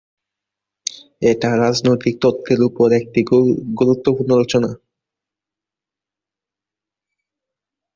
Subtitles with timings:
[1.21, 3.19] এটি রাজনৈতিক তত্ত্বের উপর একটি
[3.79, 4.71] গুরুত্বপূর্ণ রচনা।